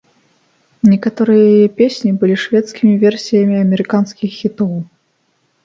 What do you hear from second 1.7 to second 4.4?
песні былі шведскімі версіямі амерыканскіх